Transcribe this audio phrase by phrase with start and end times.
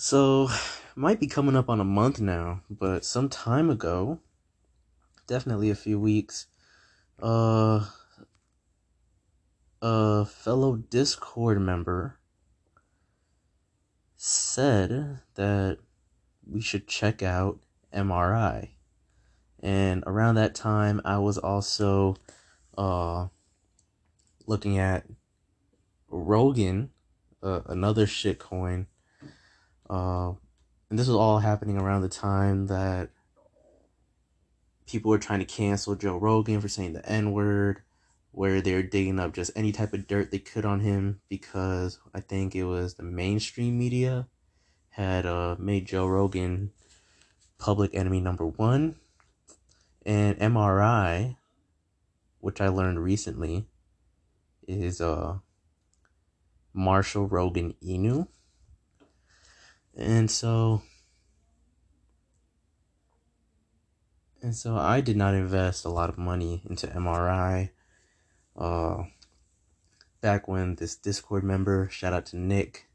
[0.00, 0.48] So,
[0.94, 4.20] might be coming up on a month now, but some time ago,
[5.26, 6.46] definitely a few weeks,
[7.20, 7.84] uh,
[9.82, 12.20] a fellow Discord member
[14.16, 15.78] said that
[16.48, 17.58] we should check out
[17.92, 18.68] MRI.
[19.58, 22.14] And around that time, I was also
[22.78, 23.26] uh,
[24.46, 25.06] looking at
[26.08, 26.90] Rogan,
[27.42, 28.86] uh, another shitcoin
[29.90, 30.32] uh,
[30.90, 33.10] and this was all happening around the time that
[34.86, 37.82] people were trying to cancel Joe Rogan for saying the N word,
[38.32, 42.20] where they're digging up just any type of dirt they could on him because I
[42.20, 44.28] think it was the mainstream media
[44.90, 46.70] had uh, made Joe Rogan
[47.58, 48.96] public enemy number one.
[50.06, 51.36] And MRI,
[52.40, 53.66] which I learned recently,
[54.66, 55.38] is uh,
[56.72, 58.28] Marshall Rogan Inu
[59.98, 60.82] and so
[64.40, 67.70] and so I did not invest a lot of money into MRI.
[68.56, 69.04] Uh,
[70.20, 72.88] back when this Discord member, shout out to Nick,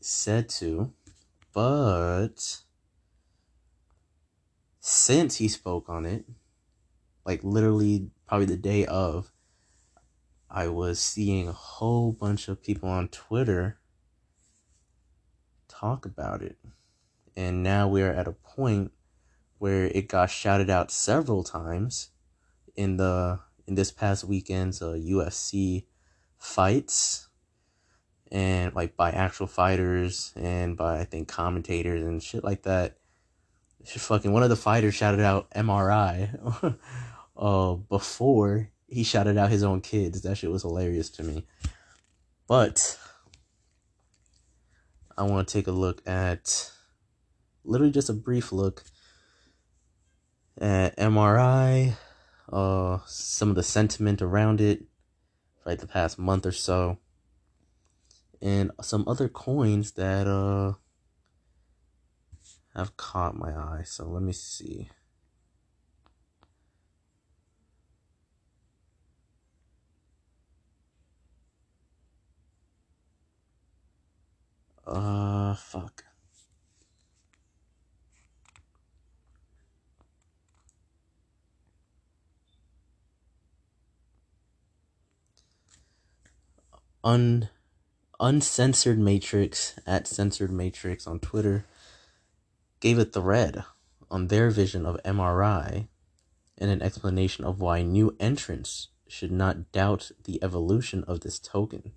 [0.00, 0.92] said to,
[1.54, 2.60] but
[4.80, 6.26] since he spoke on it,
[7.24, 9.32] like literally probably the day of,
[10.50, 13.78] I was seeing a whole bunch of people on Twitter
[15.78, 16.56] talk about it.
[17.36, 18.92] And now we're at a point
[19.58, 22.10] where it got shouted out several times
[22.76, 25.84] in the in this past weekend's uh, UFC
[26.38, 27.28] fights
[28.30, 32.98] and like by actual fighters and by I think commentators and shit like that.
[33.84, 36.76] Shit fucking one of the fighters shouted out MRI
[37.36, 40.22] uh before he shouted out his own kids.
[40.22, 41.44] That shit was hilarious to me.
[42.46, 42.98] But
[45.16, 46.72] I want to take a look at
[47.64, 48.84] literally just a brief look
[50.60, 51.94] at MRI,
[52.52, 54.84] uh, some of the sentiment around it
[55.64, 56.98] like the past month or so,
[58.42, 60.74] and some other coins that uh
[62.74, 63.82] have caught my eye.
[63.84, 64.90] So let me see.
[74.86, 76.04] Uh, fuck.
[87.02, 87.48] Un
[88.20, 91.66] uncensored matrix at censored matrix on Twitter
[92.80, 93.64] gave a thread
[94.10, 95.88] on their vision of MRI
[96.56, 101.92] and an explanation of why new entrants should not doubt the evolution of this token.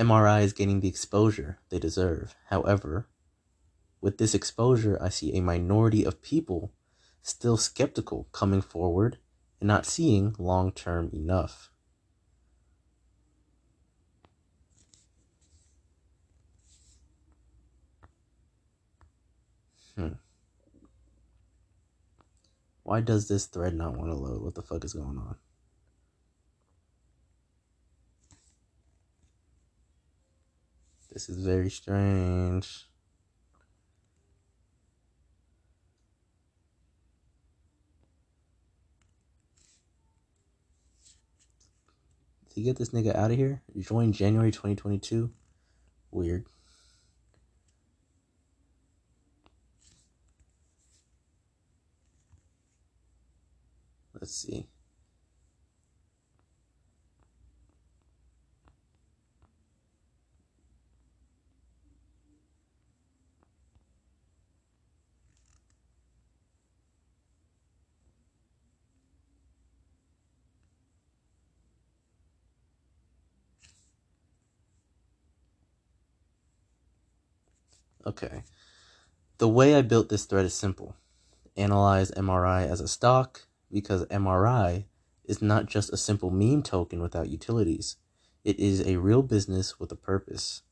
[0.00, 2.34] MRI is getting the exposure they deserve.
[2.46, 3.06] However,
[4.00, 6.72] with this exposure, I see a minority of people
[7.20, 9.18] still skeptical coming forward
[9.60, 11.70] and not seeing long term enough.
[19.96, 20.14] Hmm.
[22.84, 24.40] Why does this thread not want to load?
[24.40, 25.36] What the fuck is going on?
[31.20, 32.88] This is very strange.
[42.54, 45.30] To get this nigga out of here, join January 2022.
[46.10, 46.46] Weird.
[54.14, 54.68] Let's see.
[78.06, 78.42] Okay.
[79.38, 80.96] The way I built this thread is simple.
[81.56, 84.84] Analyze MRI as a stock because MRI
[85.24, 87.96] is not just a simple meme token without utilities.
[88.44, 90.62] It is a real business with a purpose.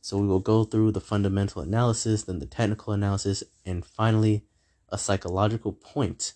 [0.00, 4.44] So we will go through the fundamental analysis, then the technical analysis, and finally
[4.88, 6.34] a psychological point.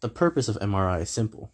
[0.00, 1.52] The purpose of MRI is simple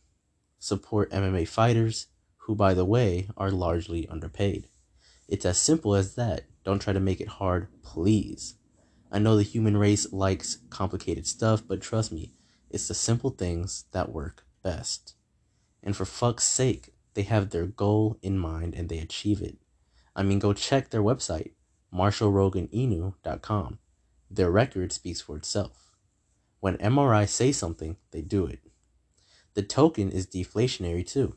[0.61, 2.07] support MMA fighters,
[2.39, 4.69] who, by the way, are largely underpaid.
[5.29, 6.45] It's as simple as that.
[6.65, 8.55] Don't try to make it hard, please.
[9.13, 12.33] I know the human race likes complicated stuff, but trust me,
[12.71, 15.15] it's the simple things that work best.
[15.83, 19.59] And for fuck's sake, they have their goal in mind and they achieve it.
[20.17, 21.53] I mean, go check their website,
[21.93, 23.79] MarshallRoganInu.com.
[24.31, 25.97] Their record speaks for itself.
[26.61, 28.61] When MRI say something, they do it.
[29.55, 31.37] The token is deflationary too.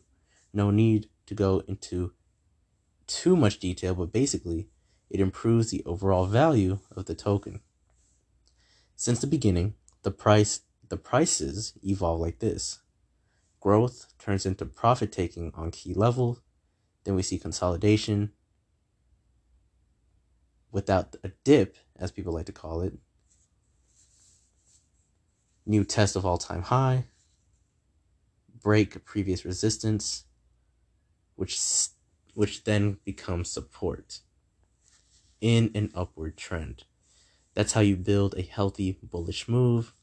[0.53, 2.13] No need to go into
[3.13, 4.69] too much detail, but basically,
[5.09, 7.61] it improves the overall value of the token.
[8.95, 12.81] Since the beginning, the price the prices evolve like this.
[13.61, 16.39] Growth turns into profit taking on key level,
[17.03, 18.31] Then we see consolidation
[20.71, 22.93] without a dip, as people like to call it.
[25.65, 27.05] New test of all time high.
[28.61, 30.25] Break previous resistance,
[31.35, 31.57] which
[32.33, 34.19] which then becomes support
[35.39, 36.83] in an upward trend.
[37.53, 39.93] That's how you build a healthy bullish move.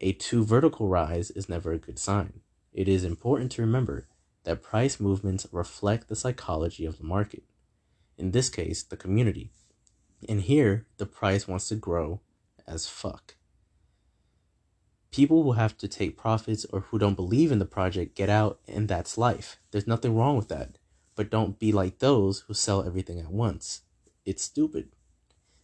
[0.00, 2.40] A two vertical rise is never a good sign.
[2.72, 4.08] It is important to remember
[4.44, 7.44] that price movements reflect the psychology of the market.
[8.18, 9.50] In this case, the community.
[10.28, 12.20] And here, the price wants to grow
[12.66, 13.36] as fuck.
[15.10, 18.60] People who have to take profits or who don't believe in the project get out,
[18.66, 19.58] and that's life.
[19.70, 20.78] There's nothing wrong with that.
[21.22, 23.82] But don't be like those who sell everything at once.
[24.26, 24.88] It's stupid.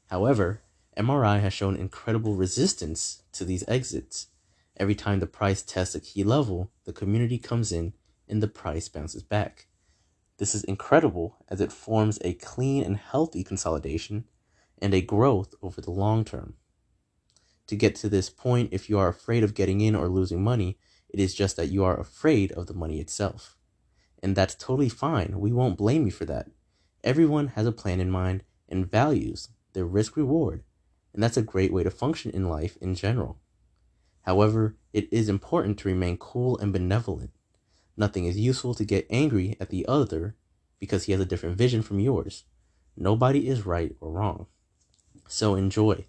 [0.07, 0.63] However,
[0.97, 4.29] MRI has shown incredible resistance to these exits.
[4.77, 7.95] Every time the price tests a key level, the community comes in
[8.29, 9.67] and the price bounces back.
[10.37, 14.27] This is incredible as it forms a clean and healthy consolidation
[14.81, 16.55] and a growth over the long term.
[17.67, 20.79] To get to this point, if you are afraid of getting in or losing money,
[21.09, 23.58] it is just that you are afraid of the money itself.
[24.23, 25.39] And that's totally fine.
[25.39, 26.49] We won't blame you for that.
[27.05, 30.65] Everyone has a plan in mind and values their risk reward,
[31.15, 33.39] and that's a great way to function in life in general.
[34.23, 37.31] However, it is important to remain cool and benevolent.
[37.97, 40.37] Nothing is useful to get angry at the other
[40.79, 42.45] because he has a different vision from yours.
[42.97, 44.47] Nobody is right or wrong.
[45.29, 46.07] So enjoy.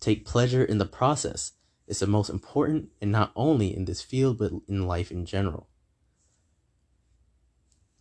[0.00, 1.52] Take pleasure in the process.
[1.86, 5.68] It's the most important, and not only in this field, but in life in general.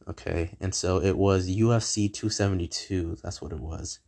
[0.09, 3.17] Okay, and so it was UFC 272.
[3.21, 4.00] That's what it was.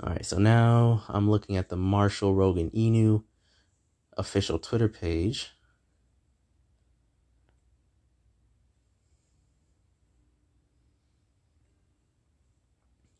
[0.00, 3.24] All right, so now I'm looking at the Marshall Rogan Inu
[4.16, 5.50] official Twitter page.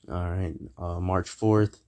[0.09, 1.81] All right, uh, March 4th,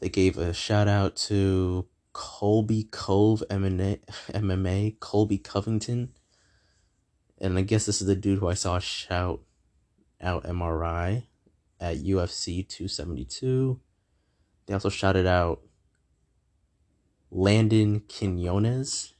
[0.00, 4.00] they gave a shout out to Colby Cove MMA,
[4.32, 6.14] MMA, Colby Covington.
[7.40, 9.40] And I guess this is the dude who I saw shout
[10.20, 11.24] out MRI
[11.80, 13.80] at UFC 272.
[14.66, 15.62] They also shouted out
[17.30, 19.14] Landon Quinones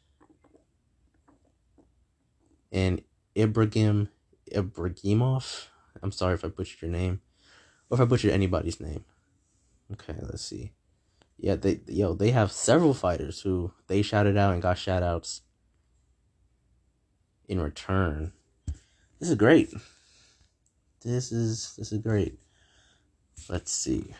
[2.73, 3.03] and
[3.37, 4.09] Ibrahim
[4.53, 5.67] Ibrahimov.
[6.03, 7.21] I'm sorry if I butchered your name,
[7.91, 9.05] or if I butchered anybody's name.
[9.93, 10.73] Okay, let's see.
[11.38, 15.43] Yeah, they yo they have several fighters who they shouted out and got shout outs
[17.49, 18.33] in return.
[19.19, 19.73] This is great.
[21.03, 22.39] This is this is great.
[23.49, 24.15] Let's see.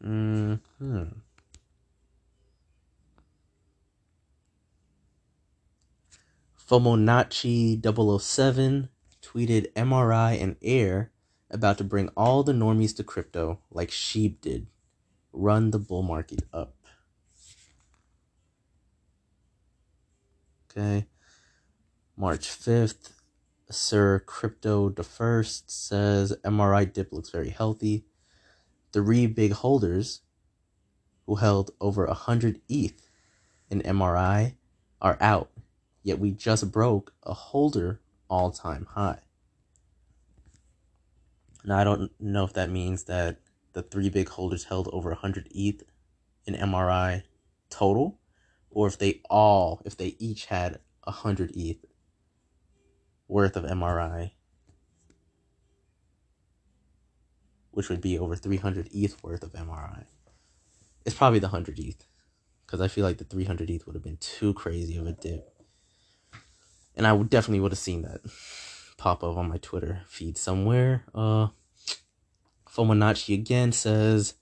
[0.00, 0.54] Hmm.
[6.68, 7.80] Fomonacci
[8.20, 8.88] 007
[9.22, 11.10] tweeted MRI and Air
[11.50, 14.66] about to bring all the normies to crypto like Sheep did.
[15.32, 16.74] Run the bull market up.
[20.70, 21.06] Okay.
[22.16, 23.10] March 5th,
[23.70, 28.04] Sir Crypto the First says MRI dip looks very healthy
[28.92, 30.22] three big holders
[31.26, 33.08] who held over 100 ETH
[33.70, 34.54] in MRI
[35.00, 35.50] are out,
[36.02, 39.20] yet we just broke a holder all time high.
[41.64, 43.40] Now, I don't know if that means that
[43.72, 45.82] the three big holders held over 100 ETH
[46.46, 47.24] in MRI
[47.70, 48.18] total,
[48.70, 51.84] or if they all, if they each had 100 ETH
[53.28, 54.30] worth of MRI
[57.78, 60.04] which would be over 300 ETH worth of MRI.
[61.04, 62.04] It's probably the 100 ETH,
[62.66, 65.48] because I feel like the 300 ETH would have been too crazy of a dip.
[66.96, 68.20] And I would definitely would have seen that
[68.98, 71.04] pop up on my Twitter feed somewhere.
[71.14, 71.48] Uh,
[73.28, 74.34] again says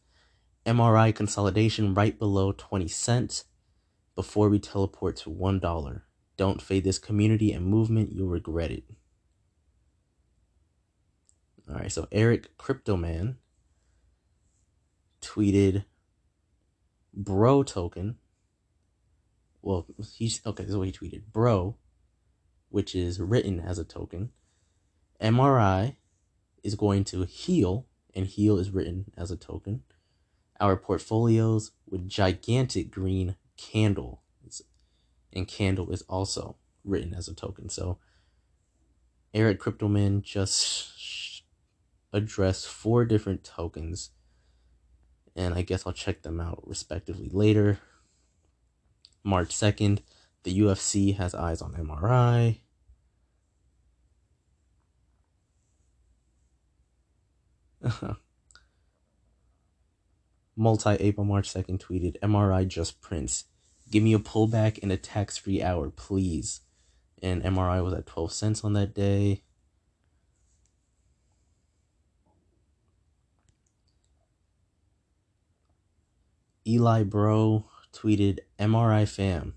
[0.66, 3.44] MRI consolidation right below 20 cents
[4.16, 6.02] before we teleport to $1.
[6.36, 8.84] Don't fade this community and movement, you'll regret it.
[11.68, 13.36] All right, so Eric Cryptoman
[15.20, 15.84] tweeted
[17.12, 18.16] bro token.
[19.62, 19.86] Well,
[20.16, 21.22] he's okay, this is what he tweeted.
[21.32, 21.76] Bro,
[22.68, 24.30] which is written as a token.
[25.20, 25.96] MRI
[26.62, 29.82] is going to heal, and heal is written as a token.
[30.60, 34.22] Our portfolios with gigantic green candle.
[35.32, 37.68] And candle is also written as a token.
[37.68, 37.98] So
[39.34, 41.42] Eric Cryptoman just
[42.10, 44.10] addressed four different tokens.
[45.34, 47.78] And I guess I'll check them out respectively later.
[49.22, 49.98] March 2nd,
[50.44, 52.60] the UFC has eyes on MRI.
[60.56, 63.44] Multi April March 2nd tweeted MRI just prints.
[63.90, 66.62] Give me a pullback in a tax free hour, please.
[67.22, 69.42] And MRI was at 12 cents on that day.
[76.66, 79.54] Eli Bro tweeted MRI fam.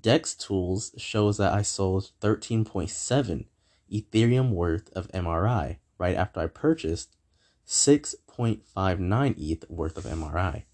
[0.00, 3.44] Dex Tools shows that I sold 13.7
[3.92, 7.14] Ethereum worth of MRI right after I purchased
[7.66, 10.64] 6.59 ETH worth of MRI.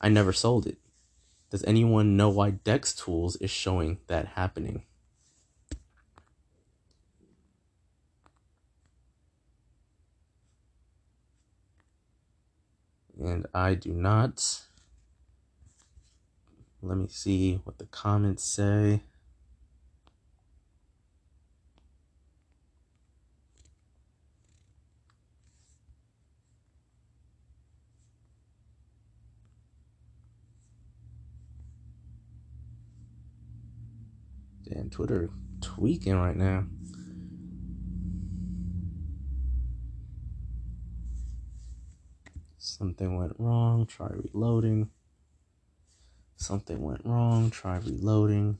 [0.00, 0.78] I never sold it.
[1.50, 4.84] Does anyone know why Dex Tools is showing that happening?
[13.20, 14.62] And I do not.
[16.80, 19.02] Let me see what the comments say.
[35.00, 35.30] Twitter
[35.62, 36.66] tweaking right now.
[42.58, 43.86] Something went wrong.
[43.86, 44.90] Try reloading.
[46.36, 47.48] Something went wrong.
[47.48, 48.58] Try reloading.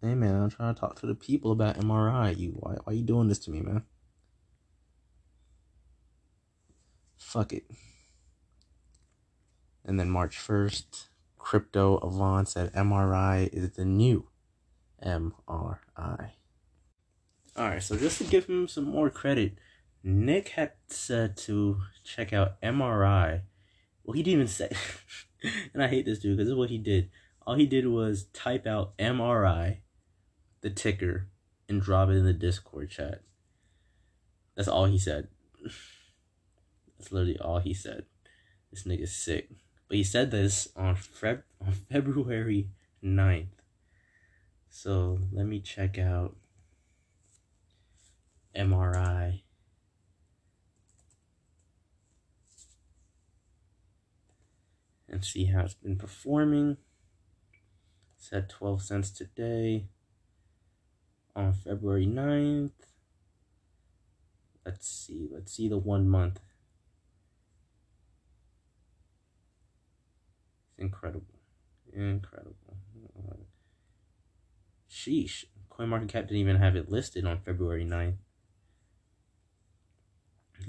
[0.00, 2.38] Hey man, I'm trying to talk to the people about MRI.
[2.38, 3.82] You why why you doing this to me, man?
[7.18, 7.64] Fuck it.
[9.84, 11.06] And then March 1st,
[11.38, 14.28] Crypto Avant said MRI is the new
[15.04, 16.30] MRI.
[17.56, 19.58] Alright, so just to give him some more credit,
[20.02, 23.42] Nick had said to check out MRI.
[24.02, 24.70] Well, he didn't even say,
[25.74, 27.10] and I hate this dude because this is what he did.
[27.46, 29.78] All he did was type out MRI,
[30.62, 31.28] the ticker,
[31.68, 33.22] and drop it in the Discord chat.
[34.56, 35.28] That's all he said.
[36.98, 38.06] That's literally all he said.
[38.70, 39.50] This nigga's sick.
[39.88, 42.68] But he said this on, Feb- on February
[43.02, 43.46] 9th.
[44.68, 46.36] So let me check out
[48.56, 49.42] MRI.
[55.08, 56.76] And see how it's been performing.
[58.18, 59.86] It's at 12 cents today
[61.36, 62.72] on February 9th.
[64.64, 65.28] Let's see.
[65.30, 66.40] Let's see the one month.
[70.84, 71.40] Incredible.
[71.92, 72.76] Incredible.
[74.90, 75.44] Sheesh.
[75.70, 78.18] CoinMarketCap didn't even have it listed on February 9th.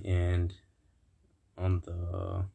[0.04, 0.54] And
[1.58, 2.46] on the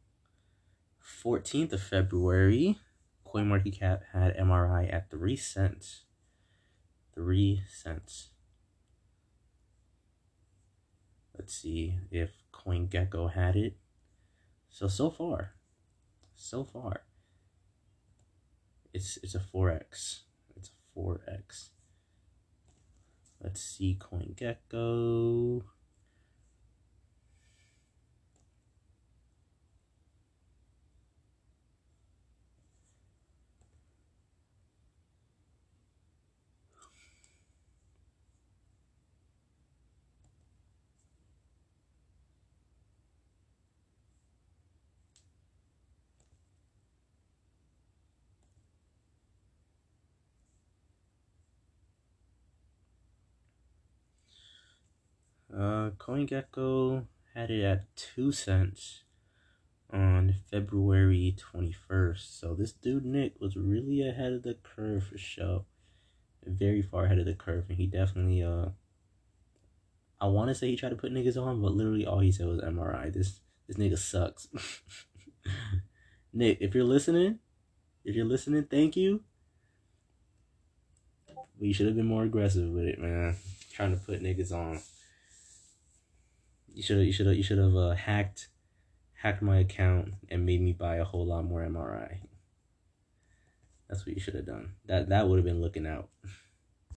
[1.23, 2.79] 14th of February,
[3.25, 6.05] CoinMarketCap had MRI at 3 cents.
[7.15, 8.31] 3 cents.
[11.39, 13.77] Let's see if CoinGecko had it.
[14.69, 15.55] So, so far,
[16.35, 17.03] so far,
[18.93, 20.21] it's it's a 4x.
[20.57, 21.71] It's a 4x.
[23.43, 25.63] Let's see CoinGecko.
[55.53, 59.03] Uh, CoinGecko had it at 2 cents
[59.93, 62.39] on February 21st.
[62.39, 65.65] So this dude Nick was really ahead of the curve for sure.
[66.47, 68.71] Very far ahead of the curve and he definitely uh
[70.21, 72.47] I want to say he tried to put niggas on, but literally all he said
[72.47, 73.13] was MRI.
[73.13, 74.49] This this nigga sucks.
[76.33, 77.39] Nick, if you're listening,
[78.05, 79.23] if you're listening, thank you.
[81.59, 83.37] We should have been more aggressive with it, man.
[83.73, 84.81] trying to put niggas on.
[86.75, 88.49] You should you should you should have uh, hacked
[89.15, 92.19] hacked my account and made me buy a whole lot more MRI.
[93.89, 94.75] That's what you should have done.
[94.87, 96.09] That that would have been looking out.